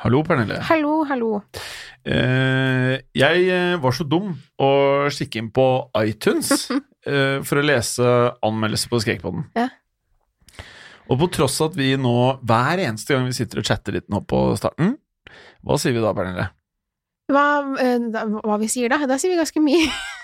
[0.00, 0.56] Hallo, Pernille.
[0.64, 1.42] Hallo, hallo.
[2.08, 4.70] Eh, jeg eh, var så dum å
[5.12, 5.66] stikke inn på
[6.00, 6.70] iTunes
[7.10, 8.06] eh, for å lese
[8.46, 9.44] anmeldelser på Skrekkpodden.
[9.58, 9.66] Ja.
[11.10, 14.08] Og på tross av at vi nå hver eneste gang vi sitter og chatter litt
[14.08, 14.94] nå på starten,
[15.66, 16.48] hva sier vi da, Pernille?
[17.30, 17.44] Hva,
[17.84, 19.02] eh, da, hva vi sier da?
[19.10, 19.84] Da sier vi ganske mye.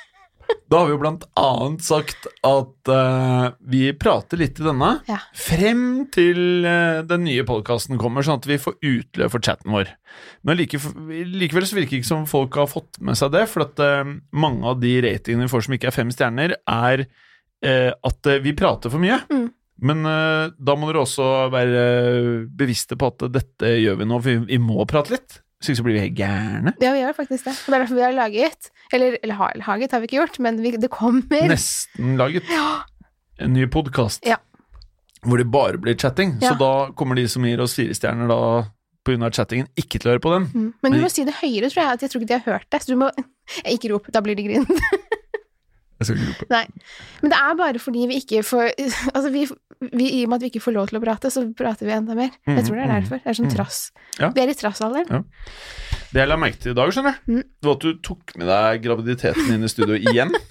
[0.67, 5.21] Da har vi jo blant annet sagt at uh, vi prater litt i denne Ja.
[5.37, 9.93] frem til uh, den nye podkasten kommer, sånn at vi får utløp for chatten vår.
[10.47, 13.67] Men like, likevel så virker det ikke som folk har fått med seg det, for
[13.69, 17.07] at uh, mange av de ratingene vi får som ikke er fem stjerner, er
[17.67, 19.17] at vi prater for mye.
[19.33, 19.47] Mm.
[19.89, 21.81] Men da må dere også være
[22.55, 25.39] bevisste på at dette gjør vi nå, for vi, vi må prate litt.
[25.65, 26.72] Så blir vi helt gærne.
[26.83, 27.55] Ja, vi gjør faktisk det.
[27.56, 30.39] Og det er derfor vi har laget Eller, eller har, laget har vi ikke gjort,
[30.39, 31.47] men vi, det kommer.
[31.49, 32.44] nesten laget
[33.41, 34.37] en ny podkast Ja.
[35.25, 36.37] hvor det bare blir chatting.
[36.43, 36.53] Ja.
[36.53, 38.41] Så da kommer de som gir oss fire stjerner da
[39.06, 39.31] pga.
[39.33, 40.47] chattingen, ikke til å høre på den.
[40.53, 40.72] Mm.
[40.83, 41.93] Men du Men- må si det høyere, tror jeg.
[41.93, 42.83] At jeg tror ikke de har hørt det.
[42.83, 43.11] Så du må
[43.65, 44.66] Ikke rop, da blir det grin.
[45.97, 46.47] Jeg skal ikke rope.
[46.53, 46.65] Nei.
[47.23, 48.67] Men det er bare fordi vi ikke får
[49.15, 49.47] Altså, vi,
[49.93, 51.95] vi, i og med at vi ikke får lov til å prate, så prater vi
[51.97, 52.34] enda mer.
[52.47, 53.23] Mm, Jeg tror det er mm, derfor.
[53.25, 53.55] Det er sånn mm.
[53.57, 53.79] trass.
[54.21, 54.31] Ja.
[54.37, 55.25] Vi er i trassalderen.
[56.12, 57.43] Det jeg la merke til i dag, skjønner jeg, Mm.
[57.61, 60.33] det var at du tok med deg graviditeten inn i studio igjen.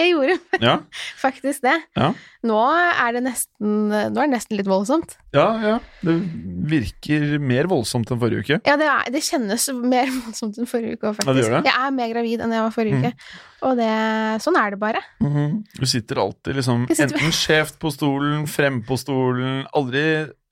[0.00, 0.74] Jeg gjorde Ja,
[1.20, 1.76] faktisk det.
[1.98, 2.10] Ja.
[2.48, 5.16] Nå er det nesten Nå er det nesten litt voldsomt.
[5.36, 5.74] ja, ja.
[6.00, 6.14] Det
[6.70, 8.58] virker mer voldsomt enn forrige uke.
[8.66, 11.62] Ja, det, er, det kjennes mer voldsomt enn forrige uke òg, Ja, det gjør det.
[11.68, 13.06] Jeg er mer gravid enn jeg var forrige Mm.
[13.06, 13.38] uke.
[13.68, 13.88] Og det,
[14.40, 15.00] sånn er det bare.
[15.20, 20.04] Du sitter alltid liksom sitter- enten skjevt på stolen, frempå stolen, aldri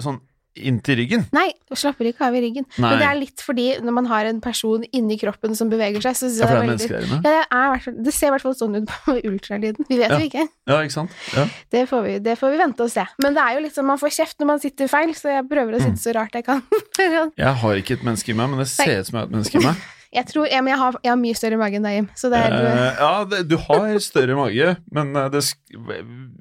[0.05, 0.21] sånn
[0.67, 1.25] inntil ryggen.
[1.37, 2.67] Nei, slapper ikke av i ryggen.
[2.79, 2.91] Nei.
[2.91, 6.17] Men det er litt fordi når man har en person inni kroppen som beveger seg,
[6.19, 7.07] så synes Ja, for det er mennesker.
[7.09, 9.87] Ja, det, er, det ser i hvert fall sånn ut på ultralyden.
[9.89, 10.19] Vi vet Ja.
[10.19, 10.47] jo ikke.
[10.73, 11.15] Ja, ikke sant?
[11.37, 11.47] Ja.
[11.75, 13.05] Det får, vi, det får vi vente og se.
[13.23, 15.47] Men det er jo litt sånn man får kjeft når man sitter feil, så jeg
[15.51, 15.87] prøver å Mm.
[15.93, 16.63] sitte så rart jeg kan.
[17.39, 19.35] Jeg har ikke et menneske i meg, men det ser ut som jeg har et
[19.37, 19.77] menneske i meg.
[20.19, 22.09] jeg tror, ja, men jeg har, jeg har mye større mage enn deg, Jim.
[22.19, 25.43] Så det er uh, ja, det, du har større mage, men eh, det,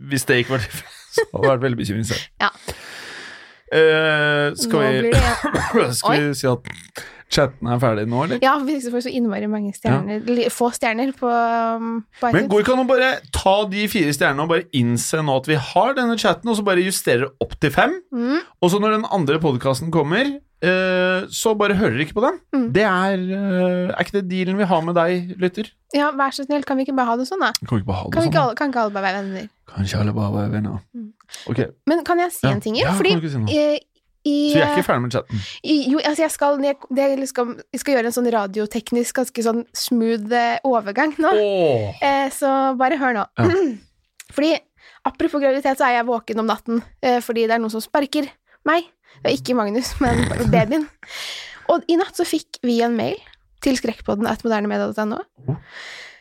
[0.10, 2.28] hvis det ikke var tilfellet, så hadde det vært veldig bekymringsfullt.
[2.42, 2.50] Ja.
[3.74, 6.70] Eh, skal vi, det- skal vi si at
[7.28, 8.40] chatten er ferdig nå, eller?
[8.40, 10.48] Ja, vi får så innmari mange stjerner, Ja.
[10.54, 14.46] få stjerner på, um, på Men går ikke an å bare ta de fire stjernene
[14.46, 17.74] og bare innse nå at vi har denne chatten, og så bare justere opp til
[17.76, 17.98] fem?
[18.16, 18.40] Mm.
[18.64, 20.32] Og så når den andre podkasten kommer,
[20.64, 22.40] uh, så bare hører dere ikke på den.
[22.56, 22.66] Mm.
[22.80, 25.68] Det er uh, Er ikke det dealen vi har med deg, lytter?
[25.96, 27.52] Ja, vær så snill, kan vi ikke bare ha det sånn, da?
[27.60, 28.32] Kan vi ikke bare ha det Kan, sånn?
[28.32, 29.52] ikke alle, kan ikke alle bare være venner?
[29.68, 30.80] Kan ikke alle bare var venner?
[30.96, 31.12] Mm.
[31.52, 31.68] Okay.
[31.88, 32.54] Men kan jeg si Ja.
[32.56, 33.80] en ting, Ja, Fordi si eh,
[34.28, 35.42] i, Så vi er ikke ferdig med chatten?
[35.64, 39.44] i, Jo, altså jeg skal, jeg, jeg, skal, jeg skal gjøre en sånn radioteknisk, ganske
[39.44, 41.32] sånn smooth eh, overgang nå.
[41.32, 41.94] Oh.
[42.04, 43.26] Eh, så bare hør nå.
[43.38, 43.48] Ja.
[44.36, 44.54] Fordi
[45.08, 48.28] apropos graviditet, så er jeg våken om natten eh, fordi det er noen som sparker
[48.68, 48.84] meg.
[49.24, 50.20] Det er ikke Magnus, men
[50.54, 50.88] babyen.
[51.72, 53.16] Og i natt så fikk vi en mail
[53.64, 55.22] til skrekkpodden at modernemedia.no.
[55.48, 55.56] Eh,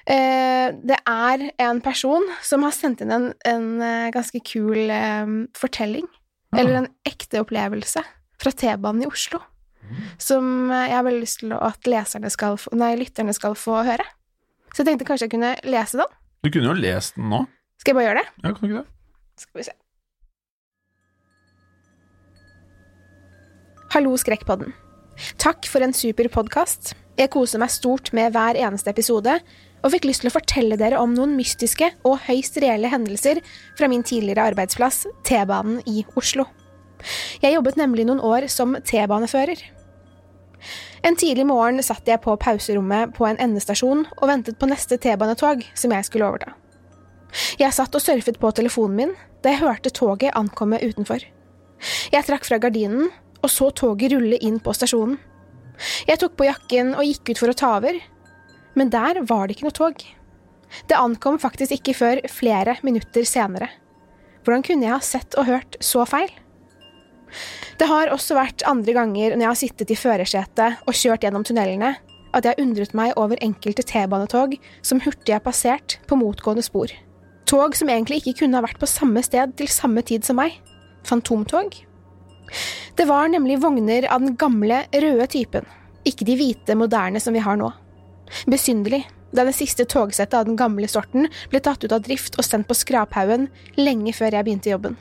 [0.06, 6.06] det er en person som har sendt inn en, en eh, ganske kul eh, fortelling,
[6.55, 8.05] eller en ekte opplevelse,
[8.38, 9.41] fra T-banen i Oslo.
[10.19, 13.82] Som eh, jeg har veldig lyst til at leserne skal få, nei, lytterne skal få
[13.87, 14.06] høre.
[14.73, 16.14] Så jeg tenkte kanskje jeg kunne lese den.
[16.44, 17.44] Du kunne jo lest den nå.
[17.81, 18.29] Skal jeg bare gjøre det?
[18.43, 18.88] Ja, kan du ikke det?
[19.43, 19.76] Skal vi se.
[23.94, 24.75] Hallo, Skrekkpodden.
[25.41, 26.93] Takk for en super podkast.
[27.17, 29.38] Jeg koser meg stort med hver eneste episode,
[29.87, 33.38] og fikk lyst til å fortelle dere om noen mystiske og høyst reelle hendelser
[33.79, 36.49] fra min tidligere arbeidsplass, T-banen i Oslo.
[37.43, 39.62] Jeg jobbet nemlig noen år som T-banefører.
[41.06, 45.62] En tidlig morgen satt jeg på pauserommet på en endestasjon og ventet på neste T-banetog
[45.79, 46.56] som jeg skulle overta.
[47.61, 51.23] Jeg satt og surfet på telefonen min da jeg hørte toget ankomme utenfor.
[52.11, 53.12] Jeg trakk fra gardinen
[53.44, 55.21] og så toget rulle inn på stasjonen.
[56.09, 57.99] Jeg tok på jakken og gikk ut for å ta over,
[58.76, 60.02] men der var det ikke noe tog.
[60.87, 63.70] Det ankom faktisk ikke før flere minutter senere.
[64.44, 66.31] Hvordan kunne jeg ha sett og hørt så feil?
[67.81, 71.44] Det har også vært andre ganger når jeg har sittet i førersetet og kjørt gjennom
[71.46, 71.96] tunnelene,
[72.37, 76.93] at jeg har undret meg over enkelte T-banetog som hurtig har passert på motgående spor.
[77.46, 80.58] Tog som egentlig ikke kunne ha vært på samme sted til samme tid som meg.
[81.06, 81.75] Fantomtog.
[82.99, 85.67] Det var nemlig vogner av den gamle, røde typen,
[86.06, 87.72] ikke de hvite, moderne som vi har nå.
[88.50, 92.46] Besynderlig, da det siste togsettet av den gamle sorten ble tatt ut av drift og
[92.46, 94.96] sendt på skraphaugen lenge før jeg begynte jobben.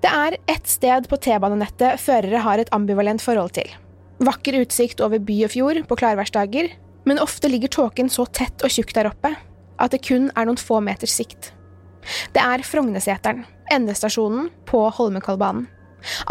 [0.00, 3.68] Det er ett sted på T-banenettet førere har et ambivalent forhold til.
[4.20, 6.70] Vakker utsikt over by og fjord på klarværsdager,
[7.08, 9.34] men ofte ligger tåken så tett og tjukk der oppe
[9.80, 11.52] at det kun er noen få meters sikt.
[12.34, 15.68] Det er Frogneseteren, endestasjonen på Holmenkollbanen.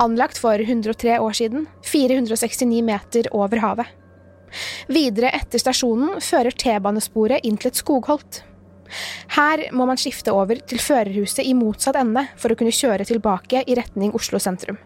[0.02, 3.99] Anlagt for 103 år siden, 469 meter over havet.
[4.90, 8.44] Videre etter stasjonen fører T-banesporet inn til et skogholt.
[9.36, 13.64] Her må man skifte over til førerhuset i motsatt ende for å kunne kjøre tilbake
[13.68, 14.80] i retning Oslo sentrum.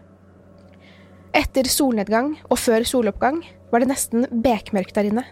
[1.34, 3.40] Etter solnedgang og før soloppgang
[3.72, 5.24] var det nesten bekmørkt der inne.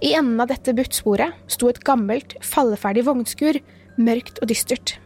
[0.00, 3.58] I enden av dette buttsporet sto et gammelt, falleferdig vognskur,
[4.00, 4.96] mørkt og dystert.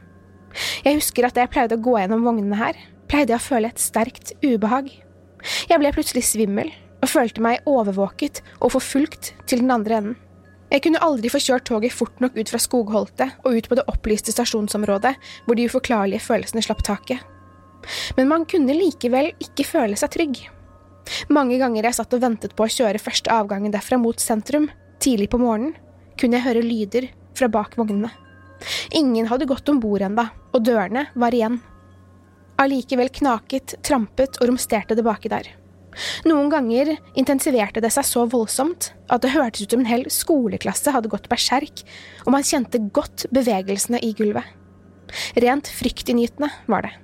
[0.84, 2.78] Jeg husker at da jeg pleide å gå gjennom vognene her,
[3.10, 4.93] pleide jeg å føle et sterkt ubehag.
[5.69, 6.70] Jeg ble plutselig svimmel
[7.02, 10.20] og følte meg overvåket og forfulgt til den andre enden.
[10.72, 13.84] Jeg kunne aldri få kjørt toget fort nok ut fra skogholtet og ut på det
[13.93, 15.12] opplyste stasjonsområdet
[15.44, 17.20] hvor de uforklarlige følelsene slapp taket.
[18.16, 20.40] Men man kunne likevel ikke føle seg trygg.
[21.34, 24.70] Mange ganger jeg satt og ventet på å kjøre første avgangen derfra mot sentrum,
[25.02, 25.75] tidlig på morgenen,
[26.16, 28.12] kunne jeg høre lyder fra bak vognene.
[28.94, 31.58] Ingen hadde gått om bord enda, og dørene var igjen.
[32.62, 35.50] Allikevel knaket, trampet og romsterte det baki der.
[36.29, 40.94] Noen ganger intensiverte det seg så voldsomt at det hørtes ut som en hel skoleklasse
[40.94, 41.85] hadde gått berserk,
[42.25, 44.47] og man kjente godt bevegelsene i gulvet.
[45.37, 46.94] Rent fryktinngytende var det.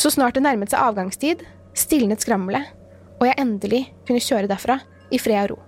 [0.00, 1.44] Så snart det nærmet seg avgangstid,
[1.76, 2.72] stilnet skrammelet,
[3.20, 4.80] og jeg endelig kunne kjøre derfra
[5.12, 5.60] i fred og ro.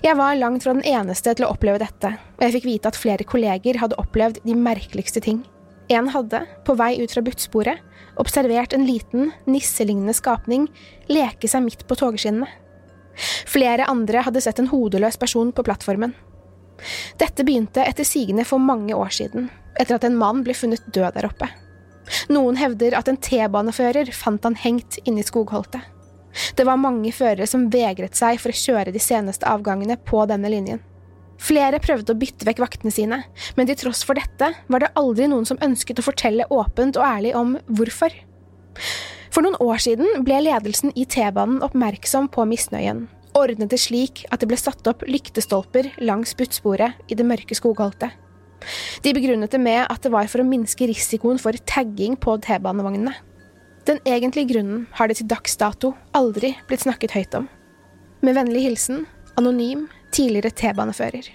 [0.00, 2.98] Jeg var langt fra den eneste til å oppleve dette, og jeg fikk vite at
[2.98, 5.42] flere kolleger hadde opplevd de merkeligste ting.
[5.88, 7.80] En hadde, på vei ut fra buttsporet,
[8.20, 10.66] observert en liten, nisselignende skapning
[11.08, 12.48] leke seg midt på togskinnene.
[13.48, 16.12] Flere andre hadde sett en hodeløs person på plattformen.
[17.18, 19.48] Dette begynte etter sigende for mange år siden,
[19.80, 21.48] etter at en mann ble funnet død der oppe.
[22.32, 25.82] Noen hevder at en T-banefører fant han hengt inne i skogholtet.
[26.54, 30.52] Det var mange førere som vegret seg for å kjøre de seneste avgangene på denne
[30.52, 30.84] linjen.
[31.38, 33.20] Flere prøvde å bytte vekk vaktene sine,
[33.54, 37.06] men til tross for dette var det aldri noen som ønsket å fortelle åpent og
[37.06, 38.14] ærlig om hvorfor.
[39.30, 43.06] For noen år siden ble ledelsen i T-banen oppmerksom på misnøyen,
[43.38, 48.10] ordnet det slik at det ble satt opp lyktestolper langs buttsporet i det mørke skogholtet.
[49.04, 53.14] De begrunnet det med at det var for å minske risikoen for tagging på T-banevognene.
[53.86, 57.46] Den egentlige grunnen har det til dags dato aldri blitt snakket høyt om.
[58.26, 59.06] Med vennlig hilsen
[59.38, 61.28] Anonym tidligere T-banefører.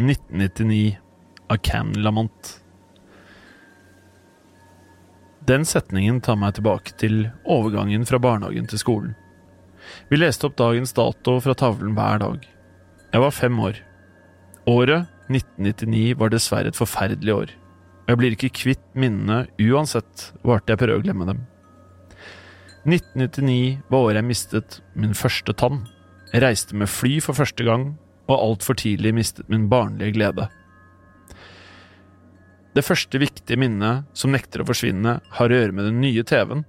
[0.00, 0.96] «1999»
[1.50, 2.60] av Cam Lamont.
[5.50, 9.14] Den setningen tar meg tilbake til overgangen fra barnehagen til skolen.
[10.08, 12.44] Vi leste opp dagens dato fra tavlen hver dag.
[13.10, 13.80] Jeg var fem år.
[14.70, 17.54] Året 1999 var dessverre et forferdelig år.
[18.06, 21.42] Jeg blir ikke kvitt minnene uansett hvor jeg prøver å glemme dem.
[22.88, 25.82] 1999 var året jeg mistet min første tann.
[26.32, 27.92] Jeg reiste med fly for første gang,
[28.30, 30.46] og altfor tidlig mistet min barnlige glede.
[32.72, 36.64] Det første viktige minnet som nekter å forsvinne, har å gjøre med den nye TV-en.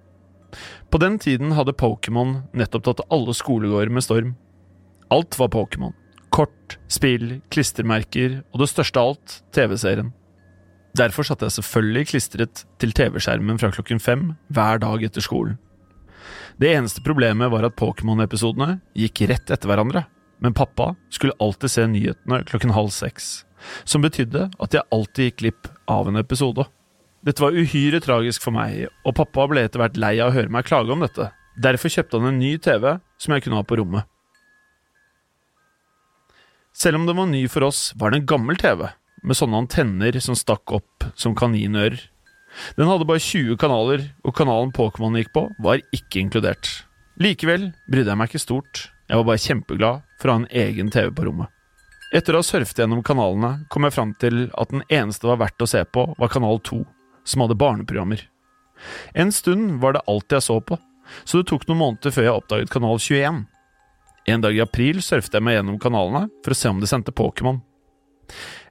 [0.92, 4.36] På den tiden hadde Pokémon nettopp tatt alle skolegårder med storm.
[5.14, 5.94] Alt var Pokémon.
[6.34, 10.12] Kort, spill, klistremerker og det største av alt, TV-serien.
[10.98, 15.60] Derfor satt jeg selvfølgelig klistret til TV-skjermen fra klokken fem hver dag etter skolen.
[16.62, 20.06] Det eneste problemet var at Pokémon-episodene gikk rett etter hverandre,
[20.42, 23.42] men pappa skulle alltid se nyhetene klokken halv seks
[23.86, 26.66] som betydde at jeg alltid gikk glipp av en episode.
[27.22, 30.54] Dette var uhyre tragisk for meg, og pappa ble etter hvert lei av å høre
[30.54, 31.30] meg klage om dette.
[31.62, 34.08] Derfor kjøpte han en ny TV som jeg kunne ha på rommet.
[36.74, 38.88] Selv om den var ny for oss, var det en gammel TV,
[39.22, 42.00] med sånne antenner som stakk opp som kaninører.
[42.78, 46.70] Den hadde bare 20 kanaler, og kanalen Pokémon gikk på, var ikke inkludert.
[47.22, 50.92] Likevel brydde jeg meg ikke stort, jeg var bare kjempeglad for å ha en egen
[50.94, 51.52] TV på rommet.
[52.12, 55.44] Etter å ha surfet gjennom kanalene kom jeg fram til at den eneste det var
[55.46, 56.82] verdt å se på, var Kanal 2,
[57.24, 58.26] som hadde barneprogrammer.
[59.16, 60.80] En stund var det alt jeg så på,
[61.24, 63.42] så det tok noen måneder før jeg oppdaget Kanal 21.
[64.32, 67.16] En dag i april surfet jeg meg gjennom kanalene for å se om de sendte
[67.16, 67.62] Pokémon.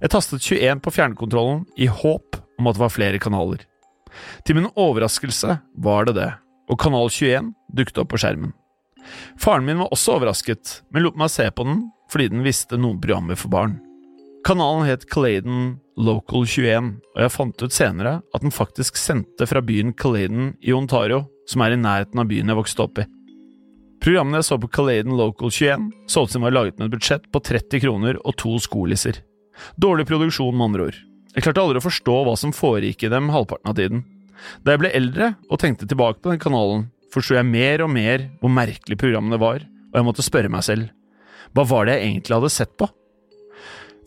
[0.01, 3.65] Jeg tastet 21 på fjernkontrollen i håp om at det var flere kanaler.
[4.47, 6.31] Til min overraskelse var det det,
[6.71, 8.55] og Kanal 21 dukket opp på skjermen.
[9.41, 12.99] Faren min var også overrasket, men lot meg se på den fordi den visste noen
[12.99, 13.77] programmer for barn.
[14.47, 19.63] Kanalen het Caladen Local 21, og jeg fant ut senere at den faktisk sendte fra
[19.63, 23.07] byen Caladen i Ontario, som er i nærheten av byen jeg vokste opp i.
[24.01, 27.29] Programmene jeg så på Caladen Local 21, så ut som var laget med et budsjett
[27.31, 29.21] på 30 kroner og to skolisser.
[29.77, 31.01] Dårlig produksjon, med andre ord.
[31.35, 34.05] Jeg klarte aldri å forstå hva som foregikk i dem halvparten av tiden.
[34.65, 38.25] Da jeg ble eldre og tenkte tilbake på den kanalen, forsto jeg mer og mer
[38.41, 40.91] hvor merkelig programmene var, og jeg måtte spørre meg selv
[41.57, 42.87] hva var det jeg egentlig hadde sett på?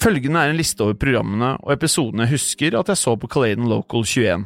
[0.04, 3.68] Følgende er en liste over programmene og episodene jeg husker at jeg så på Caladen
[3.72, 4.46] Local 21.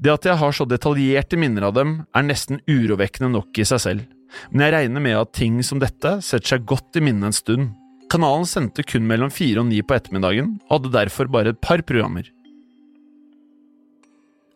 [0.00, 3.82] Det at jeg har så detaljerte minner av dem, er nesten urovekkende nok i seg
[3.84, 4.06] selv,
[4.50, 7.68] men jeg regner med at ting som dette setter seg godt i minnet en stund.
[8.10, 11.82] Kanalen sendte kun mellom fire og ni på ettermiddagen, og hadde derfor bare et par
[11.86, 12.26] programmer.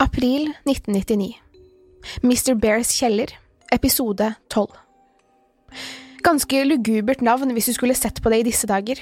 [0.02, 1.36] April 1999
[2.26, 2.56] Mr.
[2.58, 3.30] Bears kjeller,
[3.72, 4.74] episode 12
[6.26, 8.98] Ganske lugubert navn hvis du skulle sett på det i disse dager.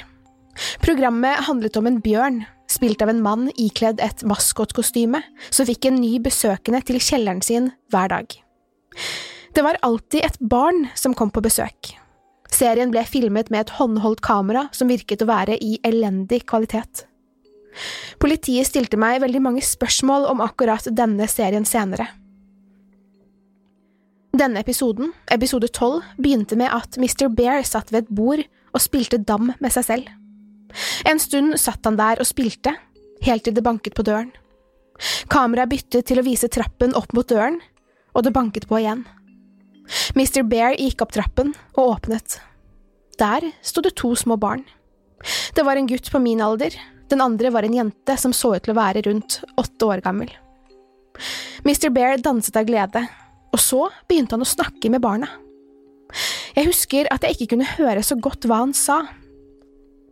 [0.85, 6.01] Programmet handlet om en bjørn, spilt av en mann ikledd et maskotkostyme, som fikk en
[6.03, 8.37] ny besøkende til kjelleren sin hver dag.
[9.55, 11.95] Det var alltid et barn som kom på besøk.
[12.53, 17.07] Serien ble filmet med et håndholdt kamera som virket å være i elendig kvalitet.
[18.21, 22.11] Politiet stilte meg veldig mange spørsmål om akkurat denne serien senere.
[24.37, 27.29] Denne episoden, episode 12, begynte med at Mr.
[27.33, 30.13] Bear satt ved et bord og spilte dam med seg selv.
[31.09, 32.73] En stund satt han der og spilte,
[33.25, 34.31] helt til det banket på døren.
[35.33, 37.61] Kameraet byttet til å vise trappen opp mot døren,
[38.17, 39.05] og det banket på igjen.
[40.17, 40.43] Mr.
[40.49, 42.39] Bear gikk opp trappen og åpnet.
[43.21, 44.65] Der sto det to små barn.
[45.55, 46.75] Det var en gutt på min alder,
[47.13, 50.31] den andre var en jente som så ut til å være rundt åtte år gammel.
[51.67, 51.91] Mr.
[51.93, 53.05] Bear danset av glede,
[53.53, 55.29] og så begynte han å snakke med barna.
[56.57, 59.03] Jeg husker at jeg ikke kunne høre så godt hva han sa.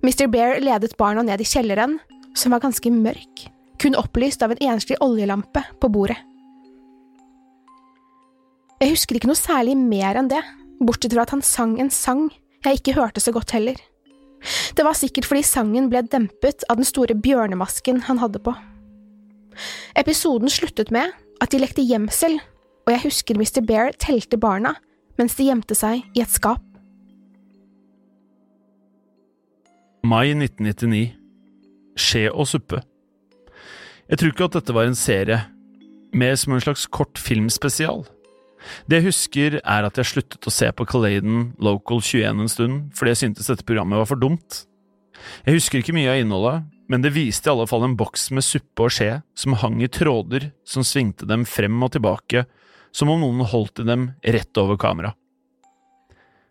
[0.05, 0.29] Mr.
[0.33, 1.99] Bear ledet barna ned i kjelleren,
[2.37, 3.47] som var ganske mørk,
[3.81, 6.21] kun opplyst av en enslig oljelampe på bordet.
[8.81, 10.41] Jeg husker ikke noe særlig mer enn det,
[10.81, 12.29] bortsett fra at han sang en sang
[12.65, 13.77] jeg ikke hørte så godt heller.
[14.77, 18.55] Det var sikkert fordi sangen ble dempet av den store bjørnemasken han hadde på.
[20.01, 22.39] Episoden sluttet med at de lekte gjemsel
[22.87, 23.61] og jeg husker Mr.
[23.67, 24.75] Bear telte barna
[25.21, 26.63] mens de gjemte seg i et skap.
[30.03, 31.11] Mai 1999
[32.01, 32.81] Skje og suppe
[34.09, 35.43] Jeg tror ikke at dette var en serie,
[36.17, 38.07] mer som en slags kort filmspesial.
[38.89, 42.83] Det jeg husker, er at jeg sluttet å se på Caladen Local 21 en stund
[42.97, 44.65] fordi jeg syntes dette programmet var for dumt.
[45.47, 48.45] Jeg husker ikke mye av innholdet, men det viste i alle fall en boks med
[48.45, 52.45] suppe og skje som hang i tråder som svingte dem frem og tilbake
[52.97, 55.15] som om noen holdt i dem rett over kamera.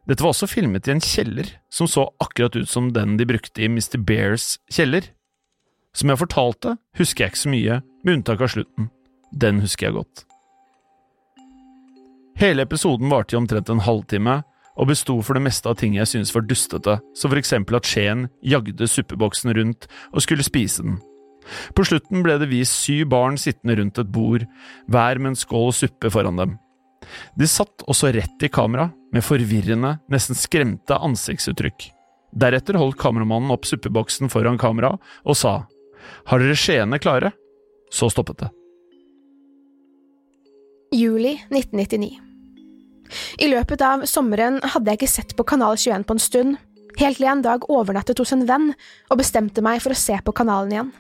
[0.10, 3.62] Dette var også filmet i en kjeller som så akkurat ut som den de brukte
[3.62, 4.00] i Mr.
[4.02, 5.12] Bears kjeller.
[5.94, 8.90] Som jeg fortalte, husker jeg ikke så mye, med unntak av slutten.
[9.30, 10.29] Den husker jeg godt.
[12.40, 14.38] Hele episoden varte i omtrent en halvtime,
[14.80, 17.88] og besto for det meste av ting jeg syntes var dustete, som for eksempel at
[17.88, 21.02] Skien jagde suppeboksen rundt og skulle spise den.
[21.76, 24.46] På slutten ble det vist syv barn sittende rundt et bord,
[24.88, 26.54] hver med en skål suppe foran dem.
[27.36, 31.90] De satt også rett i kamera, med forvirrende, nesten skremte ansiktsuttrykk.
[32.40, 34.94] Deretter holdt kameramannen opp suppeboksen foran kamera
[35.26, 35.66] og sa
[36.30, 37.34] Har dere skjeene klare?
[37.92, 38.52] Så stoppet det.
[40.96, 42.29] Juli 1999.
[43.42, 46.58] I løpet av sommeren hadde jeg ikke sett på Kanal 21 på en stund,
[47.00, 48.72] helt til jeg en dag overnattet hos en venn
[49.10, 50.92] og bestemte meg for å se på kanalen igjen.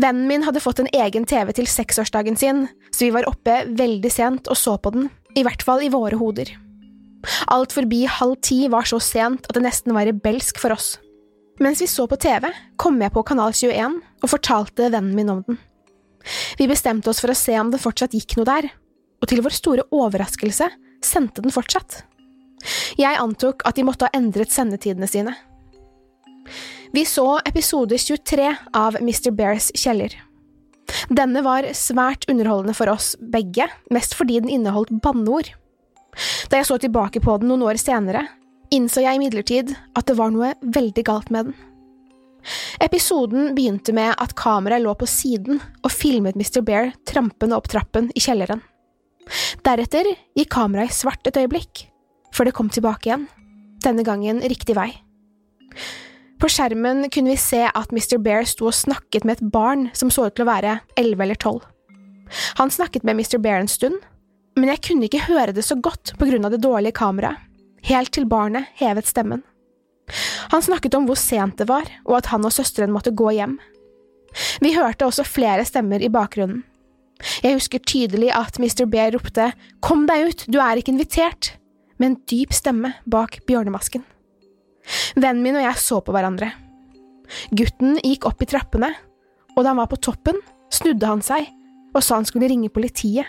[0.00, 4.12] Vennen min hadde fått en egen TV til seksårsdagen sin, så vi var oppe veldig
[4.12, 6.52] sent og så på den, i hvert fall i våre hoder.
[7.52, 10.94] Alt forbi halv ti var så sent at det nesten var rebelsk for oss.
[11.60, 12.48] Mens vi så på TV,
[12.80, 15.58] kom jeg på Kanal 21 og fortalte vennen min om den.
[16.56, 18.70] Vi bestemte oss for å se om det fortsatt gikk noe der,
[19.20, 20.70] og til vår store overraskelse
[21.04, 22.02] sendte den fortsatt.
[23.00, 25.34] Jeg antok at de måtte ha endret sendetidene sine.
[26.92, 29.30] Vi så episode 23 av Mr.
[29.30, 30.16] Bears kjeller.
[31.08, 35.52] Denne var svært underholdende for oss begge, mest fordi den inneholdt banneord.
[36.50, 38.24] Da jeg så tilbake på den noen år senere,
[38.74, 41.58] innså jeg imidlertid at det var noe veldig galt med den.
[42.80, 46.62] Episoden begynte med at kameraet lå på siden og filmet Mr.
[46.64, 48.64] Bear trampende opp trappen i kjelleren.
[49.66, 50.08] Deretter
[50.38, 51.86] gikk kameraet i svart et øyeblikk,
[52.34, 53.26] før det kom tilbake igjen,
[53.84, 54.90] denne gangen riktig vei.
[56.40, 58.16] På skjermen kunne vi se at Mr.
[58.22, 61.40] Bear sto og snakket med et barn som så ut til å være elleve eller
[61.40, 61.66] tolv.
[62.56, 63.36] Han snakket med Mr.
[63.42, 63.98] Bear en stund,
[64.56, 67.38] men jeg kunne ikke høre det så godt på grunn av det dårlige kameraet,
[67.86, 69.44] helt til barnet hevet stemmen.
[70.50, 73.58] Han snakket om hvor sent det var, og at han og søsteren måtte gå hjem.
[74.62, 76.64] Vi hørte også flere stemmer i bakgrunnen.
[77.44, 78.86] Jeg husker tydelig at Mr.
[78.88, 79.50] B ropte
[79.84, 81.54] Kom deg ut, du er ikke invitert,
[82.00, 84.04] med en dyp stemme bak bjørnemasken.
[85.16, 86.50] Vennen min og jeg så på hverandre.
[87.54, 88.90] Gutten gikk opp i trappene,
[89.54, 90.40] og da han var på toppen,
[90.72, 91.50] snudde han seg
[91.90, 93.26] og sa han skulle ringe politiet.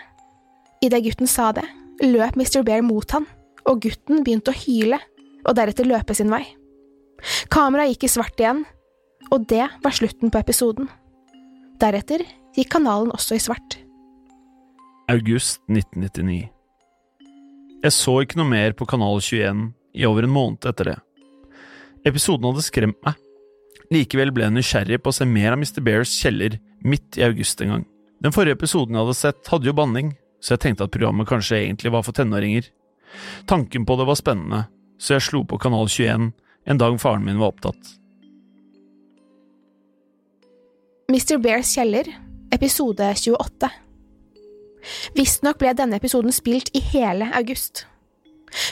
[0.82, 1.66] Idet gutten sa det,
[2.02, 2.62] løp Mr.
[2.66, 3.28] Bear mot han,
[3.68, 5.00] og gutten begynte å hyle
[5.42, 6.44] og deretter løpe sin vei.
[7.54, 8.64] Kameraet gikk i svart igjen,
[9.34, 10.90] og det var slutten på episoden.
[11.82, 12.24] Deretter
[12.58, 13.81] gikk kanalen også i svart.
[15.12, 16.48] August 1999
[17.84, 19.64] Jeg så ikke noe mer på Kanal 21
[19.98, 20.94] i over en måned etter det.
[22.08, 23.18] Episoden hadde skremt meg.
[23.92, 25.82] Likevel ble jeg nysgjerrig på å se mer av Mr.
[25.84, 26.56] Bears kjeller
[26.88, 27.84] midt i august en gang.
[28.24, 31.60] Den forrige episoden jeg hadde sett, hadde jo banning, så jeg tenkte at programmet kanskje
[31.60, 32.72] egentlig var for tenåringer.
[33.52, 34.64] Tanken på det var spennende,
[35.02, 36.32] så jeg slo på Kanal 21
[36.72, 37.96] en dag faren min var opptatt.
[41.12, 41.42] Mr.
[41.44, 42.08] Bears kjeller,
[42.56, 43.76] episode 28.
[45.18, 47.86] Visstnok ble denne episoden spilt i hele august.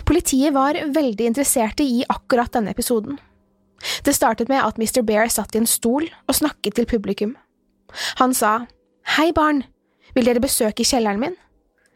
[0.07, 3.19] Politiet var veldig interesserte i akkurat denne episoden.
[4.03, 5.01] Det startet med at Mr.
[5.07, 7.37] Bear satt i en stol og snakket til publikum.
[8.19, 8.65] Han sa
[9.15, 9.63] Hei, barn,
[10.13, 11.37] vil dere besøke kjelleren min?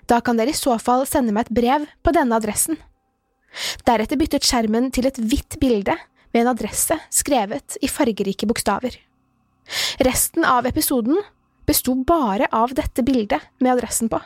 [0.09, 2.79] Da kan dere i så fall sende meg et brev på denne adressen.
[3.85, 5.95] Deretter byttet skjermen til et hvitt bilde
[6.33, 8.95] med en adresse skrevet i fargerike bokstaver.
[10.03, 11.19] Resten av episoden
[11.67, 14.19] besto bare av dette bildet med adressen på.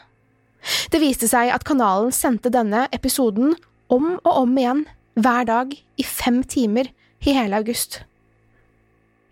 [0.91, 3.55] Det viste seg at kanalen sendte denne episoden
[3.93, 4.85] om og om igjen
[5.17, 6.89] hver dag i fem timer
[7.25, 8.01] i hele august.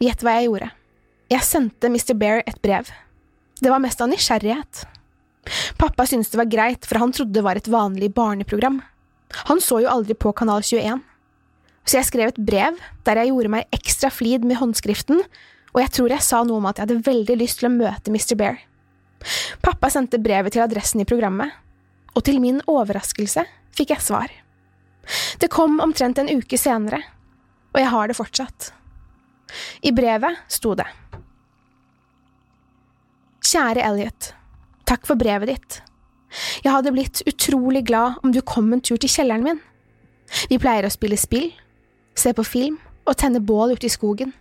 [0.02, 0.72] Gjett hva jeg gjorde.
[1.32, 2.14] Jeg sendte Mr.
[2.18, 2.90] Bear et brev.
[3.62, 4.86] Det var mest av nysgjerrighet.
[5.80, 8.82] Pappa syntes det var greit, for han trodde det var et vanlig barneprogram.
[9.50, 11.02] Han så jo aldri på Kanal 21.
[11.86, 15.22] Så jeg skrev et brev der jeg gjorde meg ekstra flid med håndskriften,
[15.76, 18.14] og jeg tror jeg sa noe om at jeg hadde veldig lyst til å møte
[18.14, 18.38] Mr.
[18.40, 18.62] Bear.
[19.66, 21.52] Pappa sendte brevet til adressen i programmet,
[22.16, 23.44] og til min overraskelse
[23.76, 24.32] fikk jeg svar.
[25.42, 27.02] Det kom omtrent en uke senere,
[27.76, 28.70] og jeg har det fortsatt.
[29.84, 30.88] I brevet sto det.
[33.46, 34.32] Kjære Elliot,
[34.88, 35.82] takk for brevet ditt.
[36.64, 39.62] Jeg hadde blitt utrolig glad om du kom en tur til kjelleren min.
[40.50, 41.52] Vi pleier å spille spill,
[42.16, 44.34] se på film og tenne bål ute i skogen.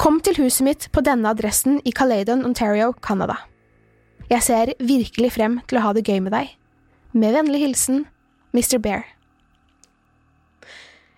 [0.00, 3.38] Kom til huset mitt på denne adressen i Caledon, Ontario, Canada.
[4.30, 6.50] Jeg ser virkelig frem til å ha det gøy med deg.
[7.16, 8.04] Med vennlig hilsen
[8.56, 8.78] Mr.
[8.82, 9.06] Bear.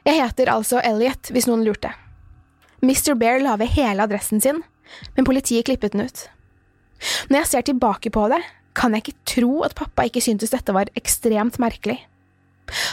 [0.06, 1.90] Jeg heter altså Elliot, hvis noen lurte.
[2.80, 3.14] Mr.
[3.18, 4.62] Bear la ved hele adressen sin,
[5.16, 6.28] men politiet klippet den ut.
[7.28, 8.40] Når jeg ser tilbake på det,
[8.78, 11.98] kan jeg ikke tro at pappa ikke syntes dette var ekstremt merkelig.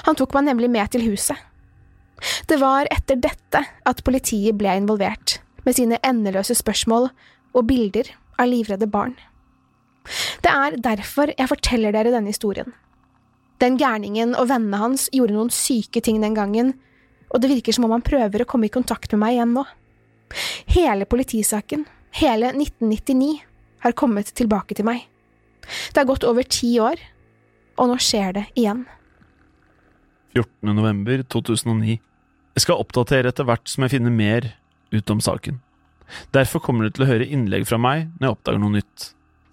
[0.07, 1.37] Han tok meg nemlig med til huset.
[2.47, 7.09] Det var etter dette at politiet ble involvert, med sine endeløse spørsmål
[7.55, 9.15] og bilder av livredde barn.
[10.45, 12.73] Det er derfor jeg forteller dere denne historien.
[13.63, 16.73] Den gærningen og vennene hans gjorde noen syke ting den gangen,
[17.31, 19.65] og det virker som om han prøver å komme i kontakt med meg igjen nå.
[20.75, 21.85] Hele politisaken,
[22.19, 23.39] hele 1999,
[23.85, 25.05] har kommet tilbake til meg.
[25.65, 26.99] Det har gått over ti år,
[27.79, 28.85] og nå skjer det igjen.
[30.35, 30.75] 14.
[30.75, 31.99] november 2009.
[32.55, 34.49] Jeg skal oppdatere etter hvert som jeg finner mer
[34.91, 35.61] ut om saken.
[36.35, 39.05] Derfor kommer dere til å høre innlegg fra meg når jeg oppdager noe nytt.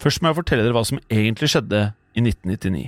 [0.03, 2.83] Først må jeg fortelle dere hva som egentlig skjedde i 1999.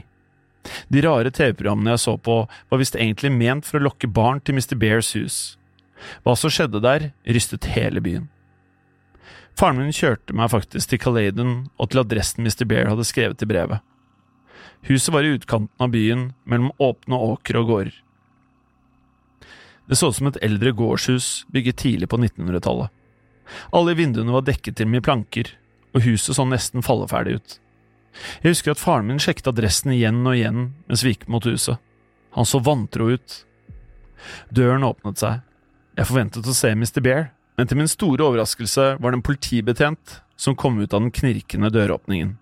[0.91, 4.57] De rare TV-programmene jeg så på, var visst egentlig ment for å lokke barn til
[4.57, 4.75] Mr.
[4.81, 5.39] Bears hus.
[6.25, 8.27] Hva som skjedde der, rystet hele byen.
[9.55, 12.65] Faren min kjørte meg faktisk til Caladon og til adressen Mr.
[12.67, 13.79] Bear hadde skrevet i brevet.
[14.85, 17.95] Huset var i utkanten av byen, mellom åpne åkre og gårder.
[19.89, 22.93] Det så ut som et eldre gårdshus bygget tidlig på 1900-tallet.
[23.73, 25.49] Alle vinduene var dekket til med planker,
[25.93, 27.57] og huset så nesten falleferdig ut.
[28.41, 31.81] Jeg husker at faren min sjekket adressen igjen og igjen mens vi gikk mot huset.
[32.37, 33.41] Han så vantro ut.
[34.53, 35.41] Døren åpnet seg.
[35.97, 37.01] Jeg forventet å se Mr.
[37.01, 41.13] Bear, men til min store overraskelse var det en politibetjent som kom ut av den
[41.15, 42.35] knirkende døråpningen.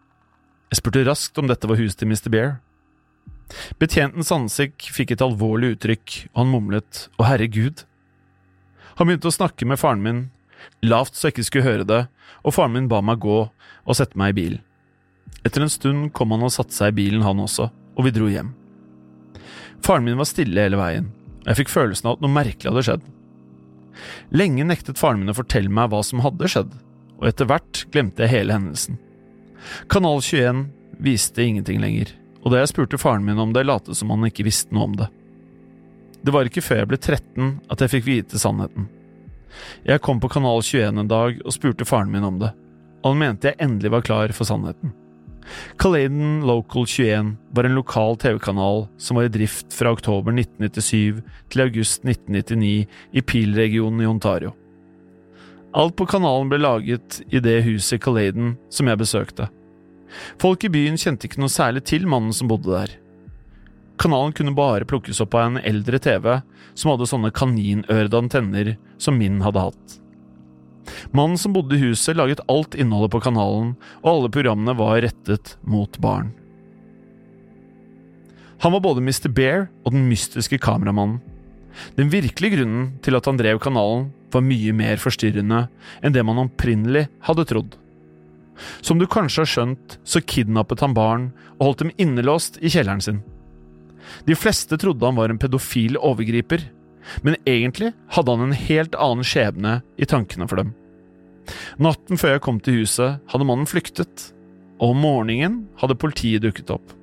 [0.74, 2.32] Jeg spurte raskt om dette var huset til Mr.
[2.34, 2.54] Bear.
[3.78, 7.84] Betjentens ansikt fikk et alvorlig uttrykk, og han mumlet Å, herregud.
[8.98, 10.24] Han begynte å snakke med faren min,
[10.82, 12.00] lavt så jeg ikke skulle høre det,
[12.42, 14.66] og faren min ba meg gå og sette meg i bilen.
[15.46, 18.34] Etter en stund kom han og satte seg i bilen, han også, og vi dro
[18.34, 18.56] hjem.
[19.86, 22.88] Faren min var stille hele veien, og jeg fikk følelsen av at noe merkelig hadde
[22.90, 23.10] skjedd.
[24.34, 26.78] Lenge nektet faren min å fortelle meg hva som hadde skjedd,
[27.22, 28.98] og etter hvert glemte jeg hele hendelsen.
[29.92, 30.66] Kanal 21
[31.04, 32.14] viste ingenting lenger,
[32.44, 34.98] og da jeg spurte faren min om det, lot som han ikke visste noe om
[35.00, 35.10] det.
[36.24, 38.88] Det var ikke før jeg ble 13 at jeg fikk vite sannheten.
[39.86, 42.54] Jeg kom på Kanal 21 en dag og spurte faren min om det,
[43.04, 44.96] og han mente jeg endelig var klar for sannheten.
[45.78, 51.20] Caladon Local 21 var en lokal TV-kanal som var i drift fra oktober 1997
[51.52, 54.54] til august 1999 i Peel-regionen i Ontario.
[55.74, 59.48] Alt på kanalen ble laget i det huset i Caladen som jeg besøkte.
[60.42, 62.94] Folk i byen kjente ikke noe særlig til mannen som bodde der.
[63.98, 66.30] Kanalen kunne bare plukkes opp av en eldre TV
[66.74, 69.98] som hadde sånne kaninørede antenner som min hadde hatt.
[71.16, 75.56] Mannen som bodde i huset, laget alt innholdet på kanalen, og alle programmene var rettet
[75.66, 76.34] mot barn.
[78.64, 79.30] Han var både Mr.
[79.34, 81.22] Bear og den mystiske kameramannen.
[81.98, 85.66] Den virkelige grunnen til at han drev kanalen, var mye mer forstyrrende
[86.02, 87.78] enn det man opprinnelig hadde trodd.
[88.86, 93.02] Som du kanskje har skjønt, så kidnappet han barn og holdt dem innelåst i kjelleren
[93.04, 93.24] sin.
[94.28, 96.62] De fleste trodde han var en pedofil overgriper,
[97.26, 100.74] men egentlig hadde han en helt annen skjebne i tankene for dem.
[101.82, 104.30] Natten før jeg kom til huset, hadde mannen flyktet,
[104.80, 106.94] og om morgenen hadde politiet dukket opp.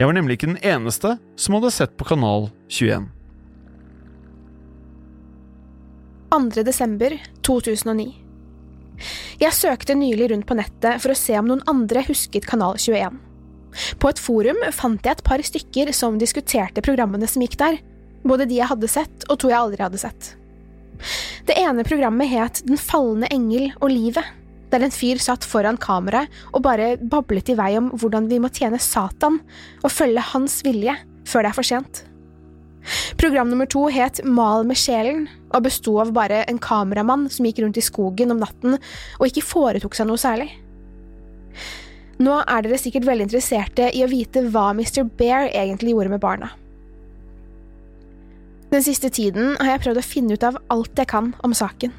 [0.00, 3.10] Jeg var nemlig ikke den eneste som hadde sett på Kanal 21.
[6.30, 6.62] 2.
[6.62, 8.04] desember 2009.
[9.40, 13.16] Jeg søkte nylig rundt på nettet for å se om noen andre husket Kanal 21.
[13.98, 17.80] På et forum fant jeg et par stykker som diskuterte programmene som gikk der,
[18.22, 20.34] både de jeg hadde sett og to jeg aldri hadde sett.
[21.48, 24.26] Det ene programmet het Den falne engel og livet,
[24.70, 28.52] der en fyr satt foran kameraet og bare bablet i vei om hvordan vi må
[28.54, 29.40] tjene Satan
[29.82, 30.94] og følge hans vilje
[31.26, 32.04] før det er for sent.
[33.18, 37.62] Program nummer to het Mal med sjelen, og besto av bare en kameramann som gikk
[37.64, 40.50] rundt i skogen om natten og ikke foretok seg noe særlig.
[42.20, 45.06] Nå er dere sikkert veldig interesserte i å vite hva Mr.
[45.16, 46.50] Bear egentlig gjorde med barna.
[48.70, 51.94] Den siste tiden har jeg prøvd å finne ut av alt jeg kan om saken.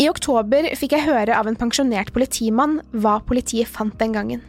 [0.00, 4.42] I oktober fikk jeg høre av en pensjonert politimann hva politiet fant den gangen.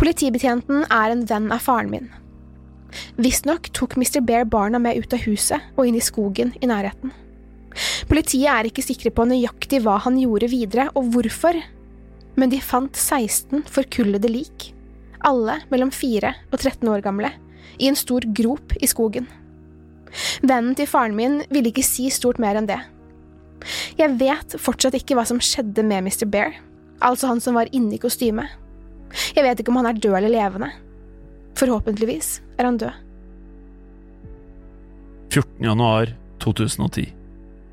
[0.00, 2.08] Politibetjenten er en venn av faren min.
[3.20, 4.20] Visstnok tok Mr.
[4.24, 7.12] Bear barna med ut av huset og inn i skogen i nærheten.
[8.10, 11.58] Politiet er ikke sikre på nøyaktig hva han gjorde videre, og hvorfor,
[12.40, 14.70] men de fant 16 forkullede lik,
[15.26, 17.30] alle mellom 4 og 13 år gamle,
[17.80, 19.28] i en stor grop i skogen.
[20.42, 22.80] Vennen til faren min ville ikke si stort mer enn det.
[24.00, 26.26] Jeg vet fortsatt ikke hva som skjedde med Mr.
[26.26, 26.56] Bear,
[27.04, 28.48] altså han som var inne i kostymet.
[29.36, 30.70] Jeg vet ikke om han er død eller levende.
[31.58, 32.92] Forhåpentligvis er han død.
[35.30, 35.64] 14.
[35.64, 37.10] januar 2010.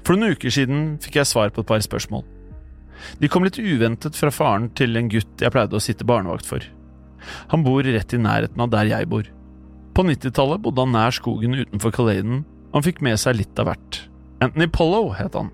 [0.05, 2.25] For noen uker siden fikk jeg svar på et par spørsmål.
[3.21, 6.63] De kom litt uventet fra faren til en gutt jeg pleide å sitte barnevakt for.
[7.51, 9.25] Han bor rett i nærheten av der jeg bor.
[9.97, 13.71] På 90-tallet bodde han nær skogen utenfor Caladen, og han fikk med seg litt av
[13.71, 14.01] hvert.
[14.45, 15.49] Anthony Pollo het han.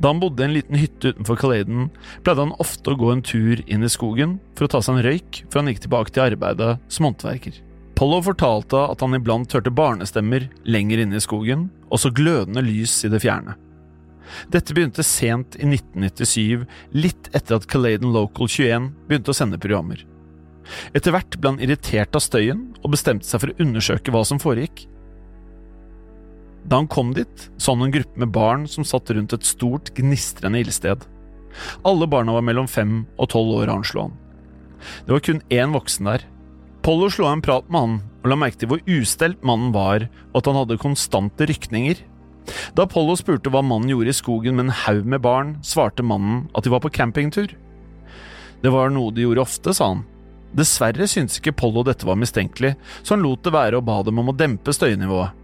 [0.00, 1.90] Da han bodde i en liten hytte utenfor Caladen,
[2.26, 5.06] pleide han ofte å gå en tur inn i skogen for å ta seg en
[5.06, 7.60] røyk før han gikk tilbake til arbeidet som håndverker.
[7.94, 12.96] Pollo fortalte at han iblant hørte barnestemmer lenger inne i skogen, og så glødende lys
[13.06, 13.54] i det fjerne.
[14.50, 16.64] Dette begynte sent i 1997,
[16.96, 20.02] litt etter at Caladen Local 21 begynte å sende programmer.
[20.96, 24.40] Etter hvert ble han irritert av støyen og bestemte seg for å undersøke hva som
[24.42, 24.86] foregikk.
[26.64, 29.92] Da han kom dit, så han en gruppe med barn som satt rundt et stort,
[29.96, 31.04] gnistrende ildsted.
[31.86, 34.16] Alle barna var mellom fem og tolv år, anslo han.
[35.04, 36.24] Det var kun én voksen der.
[36.84, 40.06] Pollo slo av en prat med han og la merke til hvor ustelt mannen var,
[40.32, 42.00] og at han hadde konstante rykninger.
[42.76, 46.46] Da Pollo spurte hva mannen gjorde i skogen med en haug med barn, svarte mannen
[46.56, 47.52] at de var på campingtur.
[48.64, 50.04] Det var noe de gjorde ofte, sa han.
[50.56, 54.20] Dessverre syntes ikke Pollo dette var mistenkelig, så han lot det være og ba dem
[54.22, 55.43] om å dempe støynivået.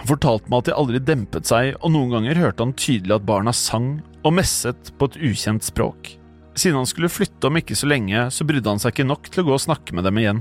[0.00, 3.26] Han fortalte meg at de aldri dempet seg, og noen ganger hørte han tydelig at
[3.28, 6.14] barna sang og messet på et ukjent språk.
[6.56, 9.44] Siden han skulle flytte om ikke så lenge, så brydde han seg ikke nok til
[9.44, 10.40] å gå og snakke med dem igjen.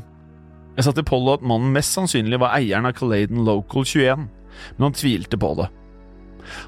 [0.78, 4.30] Jeg sa til Pollo at mannen mest sannsynlig var eieren av Caladen Local 21,
[4.78, 5.68] men han tvilte på det.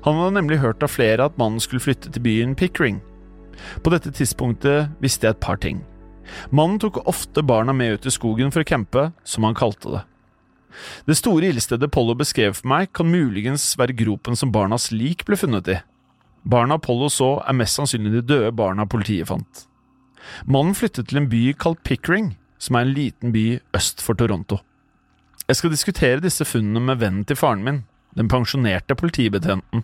[0.04, 2.99] Han hadde nemlig hørt av flere at mannen skulle flytte til byen Pickering.
[3.86, 5.80] På dette tidspunktet visste jeg et par ting.
[6.51, 10.04] Mannen tok ofte barna med ut i skogen for å campe, som han kalte det.
[11.07, 15.39] Det store ildstedet Pollo beskrev for meg, kan muligens være gropen som barnas lik ble
[15.39, 15.77] funnet i.
[16.43, 19.65] Barna Pollo så, er mest sannsynlig de døde barna politiet fant.
[20.45, 23.45] Mannen flyttet til en by kalt Pickering, som er en liten by
[23.77, 24.62] øst for Toronto.
[25.47, 27.81] Jeg skal diskutere disse funnene med vennen til faren min,
[28.17, 29.84] den pensjonerte politibetjenten.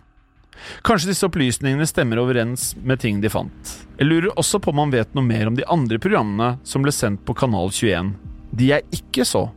[0.86, 3.74] Kanskje disse opplysningene stemmer overens med ting de fant.
[3.98, 6.94] Jeg lurer også på om han vet noe mer om de andre programmene som ble
[6.94, 8.14] sendt på Kanal 21.
[8.58, 9.48] De jeg ikke så.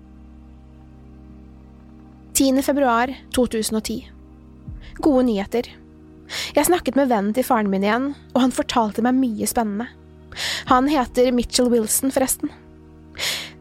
[2.41, 2.63] 10.
[2.63, 4.07] februar 2010.
[4.97, 5.67] Gode nyheter.
[6.55, 9.85] Jeg snakket med vennen til faren min igjen, og han fortalte meg mye spennende.
[10.71, 12.49] Han heter Mitchell Wilson, forresten.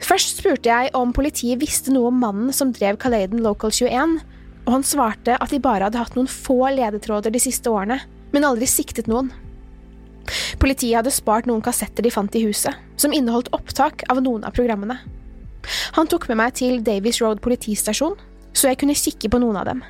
[0.00, 4.14] Først spurte jeg om politiet visste noe om mannen som drev Caladen Local 21,
[4.64, 8.00] og han svarte at de bare hadde hatt noen få ledetråder de siste årene,
[8.32, 9.28] men aldri siktet noen.
[10.56, 14.56] Politiet hadde spart noen kassetter de fant i huset, som inneholdt opptak av noen av
[14.56, 15.02] programmene.
[16.00, 18.16] Han tok med meg til Davies Road politistasjon,
[18.52, 19.82] så jeg kunne kikke på noen av dem.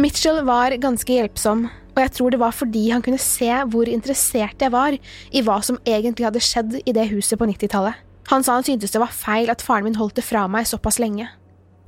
[0.00, 4.60] Mitchell var ganske hjelpsom, og jeg tror det var fordi han kunne se hvor interessert
[4.60, 8.00] jeg var i hva som egentlig hadde skjedd i det huset på 90-tallet.
[8.32, 10.98] Han sa han syntes det var feil at faren min holdt det fra meg såpass
[11.02, 11.28] lenge.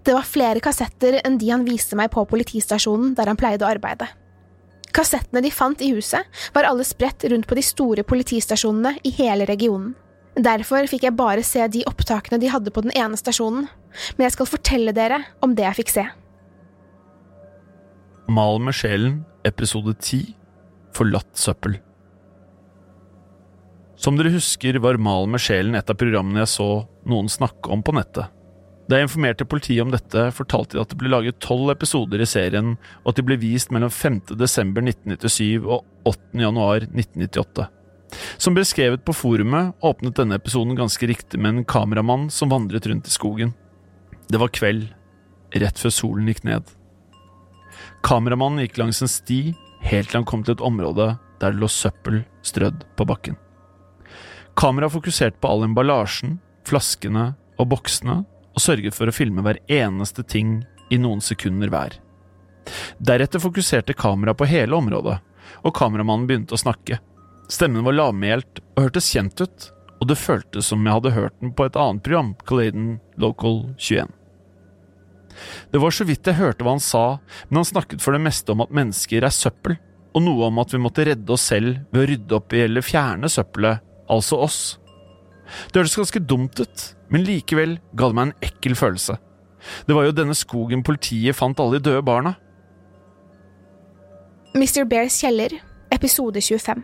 [0.07, 3.73] Det var flere kassetter enn de han viste meg på politistasjonen der han pleide å
[3.73, 4.09] arbeide.
[4.95, 9.49] Kassettene de fant i huset, var alle spredt rundt på de store politistasjonene i hele
[9.49, 9.97] regionen.
[10.37, 13.67] Derfor fikk jeg bare se de opptakene de hadde på den ene stasjonen,
[14.17, 16.07] men jeg skal fortelle dere om det jeg fikk se.
[18.27, 20.35] Mal med sjelen, episode 10
[20.97, 21.77] Forlatt søppel.
[23.97, 26.71] Som dere husker, var Mal med sjelen et av programmene jeg så
[27.09, 28.33] noen snakke om på nettet.
[28.87, 32.29] Da jeg informerte politiet om dette, fortalte de at det ble laget tolv episoder i
[32.29, 34.37] serien, og at de ble vist mellom 5.
[34.39, 36.39] desember 1997 og 8.
[36.45, 37.67] januar 1998.
[38.39, 43.11] Som beskrevet på forumet, åpnet denne episoden ganske riktig med en kameramann som vandret rundt
[43.11, 43.57] i skogen.
[44.29, 44.89] Det var kveld,
[45.55, 46.67] rett før solen gikk ned.
[48.07, 49.41] Kameramannen gikk langs en sti
[49.87, 53.37] helt til han kom til et område der det lå søppel strødd på bakken.
[54.57, 58.23] Kameraet fokuserte på all emballasjen, flaskene og boksene
[58.57, 61.99] og sørget for å filme hver eneste ting i noen sekunder hver.
[62.99, 65.19] Deretter fokuserte kameraet på hele området,
[65.63, 66.99] og kameramannen begynte å snakke.
[67.53, 69.69] Stemmen var lavmælt og hørtes kjent ut,
[70.01, 74.13] og det føltes som jeg hadde hørt den på et annet program, Caladen Local 21.
[75.73, 78.53] Det var så vidt jeg hørte hva han sa, men han snakket for det meste
[78.53, 79.77] om at mennesker er søppel,
[80.17, 82.85] og noe om at vi måtte redde oss selv ved å rydde opp i eller
[82.85, 84.61] fjerne søppelet, altså oss.
[85.71, 89.19] Det hørtes ganske dumt ut, men likevel ga det meg en ekkel følelse.
[89.87, 92.37] Det var jo denne skogen politiet fant alle de døde barna.
[94.57, 94.87] Mr.
[94.89, 95.53] Bears kjeller,
[95.93, 96.81] episode 25.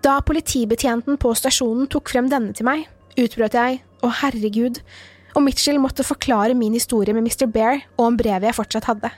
[0.00, 2.86] Da politibetjenten på stasjonen tok frem denne til meg,
[3.20, 4.80] utbrøt jeg å herregud,
[5.36, 7.46] og Mitchell måtte forklare min historie med Mr.
[7.52, 9.10] Bear og om brevet jeg fortsatt hadde.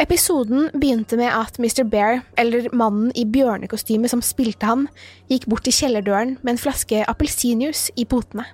[0.00, 1.82] Episoden begynte med at Mr.
[1.84, 4.86] Bear, eller mannen i bjørnekostyme som spilte ham,
[5.28, 8.46] gikk bort til kjellerdøren med en flaske appelsinjuice i potene.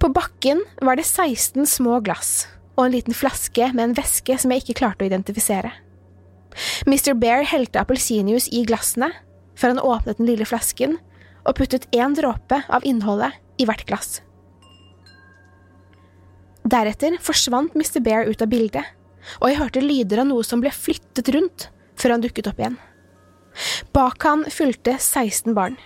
[0.00, 4.52] På bakken var det 16 små glass og en liten flaske med en væske som
[4.52, 5.72] jeg ikke klarte å identifisere.
[6.86, 7.12] Mr.
[7.18, 9.10] Bear helte appelsinjuice i glassene
[9.60, 10.96] før han åpnet den lille flasken
[11.44, 14.20] og puttet én dråpe av innholdet i hvert glass.
[16.70, 18.00] Deretter forsvant Mr.
[18.04, 18.96] Bear ut av bildet
[19.40, 21.68] og jeg hørte lyder av noe som ble flyttet rundt
[22.00, 22.78] før han dukket opp igjen.
[23.94, 25.76] Bak han fulgte 16 barn.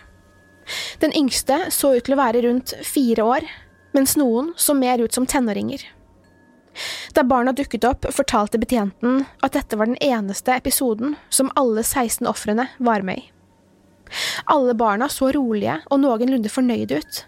[1.02, 3.46] Den yngste så ut til å være rundt fire år,
[3.96, 5.82] mens noen så mer ut som tenåringer.
[7.14, 12.26] Da barna dukket opp, fortalte betjenten at dette var den eneste episoden som alle 16
[12.30, 13.33] ofrene var med i.
[14.50, 17.22] Alle barna så rolige og noenlunde fornøyde ut,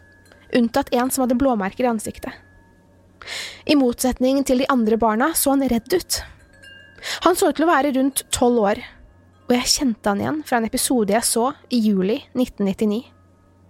[0.56, 2.32] unntatt en som hadde blåmerker i ansiktet.
[3.66, 6.20] I motsetning til de andre barna så han redd ut.
[7.26, 8.82] Han så ut til å være rundt tolv år,
[9.46, 13.02] og jeg kjente han igjen fra en episode jeg så i juli 1999.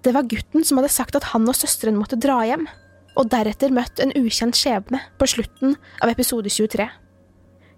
[0.07, 2.69] Det var gutten som hadde sagt at han og søsteren måtte dra hjem,
[3.17, 5.75] og deretter møtt en ukjent skjebne på slutten
[6.05, 6.87] av episode 23.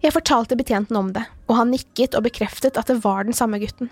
[0.03, 3.59] Jeg fortalte betjenten om det, og han nikket og bekreftet at det var den samme
[3.63, 3.91] gutten.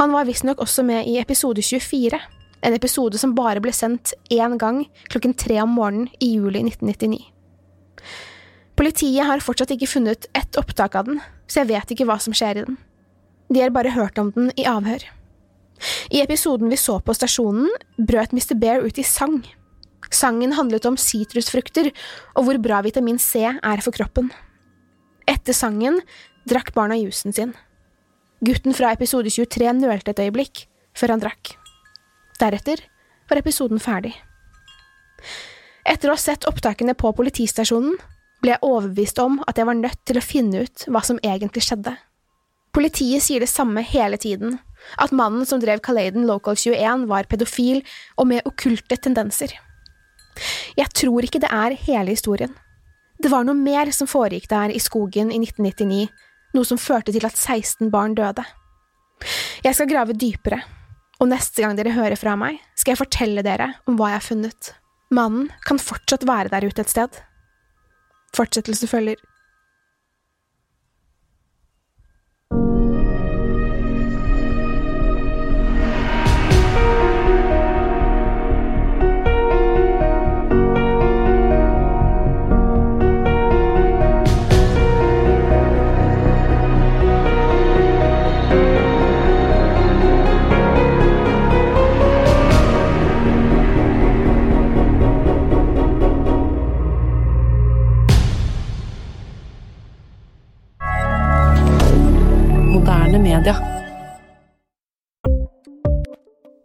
[0.00, 2.20] Han var visstnok også med i episode 24,
[2.62, 7.22] en episode som bare ble sendt én gang klokken tre om morgenen i juli 1999.
[8.78, 12.34] Politiet har fortsatt ikke funnet ett opptak av den, så jeg vet ikke hva som
[12.34, 12.78] skjer i den.
[13.52, 15.04] De har bare hørt om den i avhør.
[16.14, 18.54] I episoden vi så på stasjonen, brøt Mr.
[18.58, 19.42] Bear ut i sang.
[20.12, 21.90] Sangen handlet om sitrusfrukter
[22.36, 24.30] og hvor bra vitamin C er for kroppen.
[25.28, 26.00] Etter sangen
[26.48, 27.54] drakk barna jusen sin.
[28.42, 30.64] Gutten fra episode 23 nølte et øyeblikk,
[30.98, 31.52] før han drakk.
[32.40, 32.80] Deretter
[33.30, 34.16] var episoden ferdig.
[35.86, 37.94] Etter å ha sett opptakene på politistasjonen
[38.42, 41.62] ble jeg overbevist om at jeg var nødt til å finne ut hva som egentlig
[41.68, 41.94] skjedde.
[42.74, 44.58] Politiet sier det samme hele tiden,
[44.98, 47.84] at mannen som drev Caladen Local 21 var pedofil
[48.16, 49.54] og med okkulte tendenser.
[50.74, 52.50] Jeg tror ikke det er hele historien.
[53.22, 56.08] Det var noe mer som foregikk der i skogen i 1999,
[56.56, 58.44] noe som førte til at 16 barn døde.
[59.62, 60.60] Jeg skal grave dypere,
[61.22, 64.26] og neste gang dere hører fra meg, skal jeg fortelle dere om hva jeg har
[64.26, 64.72] funnet.
[65.12, 67.20] Mannen kan fortsatt være der ute et sted.
[68.36, 69.20] Fortsettelse følger.